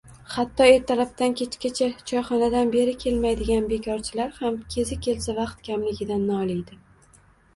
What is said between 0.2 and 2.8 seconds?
Hatto ertalabdan kechgacha choyxonadan